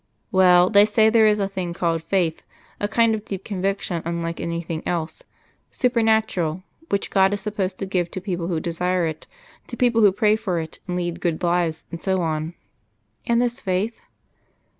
"Well, 0.31 0.71
they 0.71 0.85
say 0.85 1.11
there 1.11 1.27
is 1.27 1.37
a 1.37 1.47
thing 1.47 1.75
called 1.75 2.01
Faith 2.01 2.41
a 2.79 2.87
kind 2.87 3.13
of 3.13 3.23
deep 3.23 3.45
conviction 3.45 4.01
unlike 4.03 4.39
anything 4.39 4.81
else 4.83 5.21
supernatural 5.69 6.63
which 6.89 7.11
God 7.11 7.35
is 7.35 7.41
supposed 7.41 7.77
to 7.77 7.85
give 7.85 8.09
to 8.09 8.19
people 8.19 8.47
who 8.47 8.59
desire 8.59 9.05
it 9.05 9.27
to 9.67 9.77
people 9.77 10.01
who 10.01 10.11
pray 10.11 10.35
for 10.35 10.59
it, 10.59 10.79
and 10.87 10.97
lead 10.97 11.21
good 11.21 11.43
lives, 11.43 11.85
and 11.91 12.01
so 12.01 12.23
on" 12.23 12.55
"And 13.27 13.39
this 13.39 13.61
Faith?" 13.61 14.01